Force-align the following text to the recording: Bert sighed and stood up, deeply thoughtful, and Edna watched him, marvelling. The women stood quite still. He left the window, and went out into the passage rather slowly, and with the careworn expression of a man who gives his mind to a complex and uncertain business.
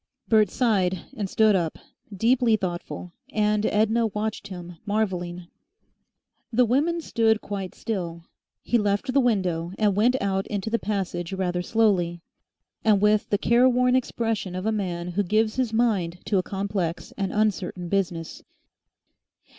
Bert 0.27 0.49
sighed 0.49 1.03
and 1.15 1.29
stood 1.29 1.55
up, 1.55 1.77
deeply 2.11 2.55
thoughtful, 2.55 3.11
and 3.31 3.67
Edna 3.67 4.07
watched 4.07 4.47
him, 4.47 4.77
marvelling. 4.83 5.45
The 6.51 6.65
women 6.65 7.01
stood 7.01 7.39
quite 7.39 7.75
still. 7.75 8.23
He 8.63 8.79
left 8.79 9.13
the 9.13 9.19
window, 9.19 9.73
and 9.77 9.95
went 9.95 10.19
out 10.19 10.47
into 10.47 10.71
the 10.71 10.79
passage 10.79 11.33
rather 11.33 11.61
slowly, 11.61 12.23
and 12.83 12.99
with 12.99 13.29
the 13.29 13.37
careworn 13.37 13.95
expression 13.95 14.55
of 14.55 14.65
a 14.65 14.71
man 14.71 15.09
who 15.09 15.21
gives 15.21 15.57
his 15.57 15.71
mind 15.71 16.17
to 16.25 16.39
a 16.39 16.41
complex 16.41 17.13
and 17.15 17.31
uncertain 17.31 17.87
business. 17.87 18.41